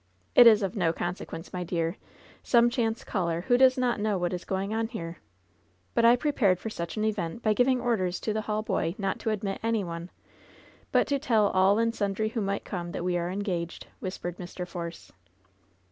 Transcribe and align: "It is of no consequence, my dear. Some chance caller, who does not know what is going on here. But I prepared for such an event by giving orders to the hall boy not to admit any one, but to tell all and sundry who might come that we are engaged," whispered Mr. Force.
"It 0.33 0.47
is 0.47 0.63
of 0.63 0.75
no 0.75 0.91
consequence, 0.93 1.53
my 1.53 1.63
dear. 1.63 1.95
Some 2.41 2.71
chance 2.71 3.03
caller, 3.03 3.41
who 3.41 3.55
does 3.55 3.77
not 3.77 3.99
know 3.99 4.17
what 4.17 4.33
is 4.33 4.45
going 4.45 4.73
on 4.73 4.87
here. 4.87 5.19
But 5.93 6.05
I 6.05 6.15
prepared 6.15 6.57
for 6.57 6.71
such 6.71 6.97
an 6.97 7.05
event 7.05 7.43
by 7.43 7.53
giving 7.53 7.79
orders 7.79 8.19
to 8.21 8.33
the 8.33 8.41
hall 8.41 8.63
boy 8.63 8.95
not 8.97 9.19
to 9.19 9.29
admit 9.29 9.59
any 9.61 9.83
one, 9.83 10.09
but 10.91 11.05
to 11.05 11.19
tell 11.19 11.49
all 11.49 11.77
and 11.77 11.93
sundry 11.93 12.29
who 12.29 12.41
might 12.41 12.65
come 12.65 12.93
that 12.93 13.03
we 13.05 13.15
are 13.15 13.29
engaged," 13.29 13.85
whispered 13.99 14.37
Mr. 14.39 14.67
Force. 14.67 15.11